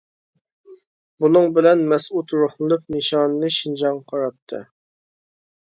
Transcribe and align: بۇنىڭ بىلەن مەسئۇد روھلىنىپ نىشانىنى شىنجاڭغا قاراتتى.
بۇنىڭ 1.25 1.45
بىلەن 1.57 1.83
مەسئۇد 1.91 2.33
روھلىنىپ 2.41 2.91
نىشانىنى 2.97 3.53
شىنجاڭغا 3.61 4.09
قاراتتى. 4.15 4.67